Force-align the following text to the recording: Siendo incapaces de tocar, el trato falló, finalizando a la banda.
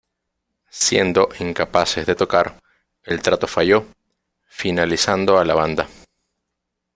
Siendo 0.71 1.29
incapaces 1.41 2.07
de 2.07 2.15
tocar, 2.15 2.59
el 3.03 3.21
trato 3.21 3.45
falló, 3.45 3.85
finalizando 4.49 5.37
a 5.37 5.45
la 5.45 5.53
banda. 5.53 5.87